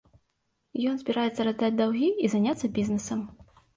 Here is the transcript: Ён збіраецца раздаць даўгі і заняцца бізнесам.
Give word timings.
Ён 0.91 0.95
збіраецца 1.01 1.45
раздаць 1.47 1.71
даўгі 1.81 2.09
і 2.25 2.33
заняцца 2.35 2.65
бізнесам. 2.79 3.19